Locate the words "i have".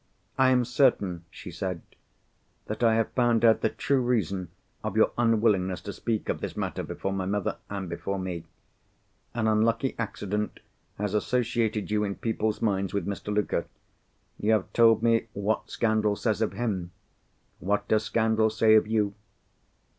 2.81-3.11